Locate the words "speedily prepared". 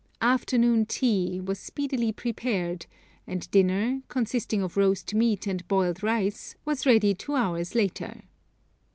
1.59-2.87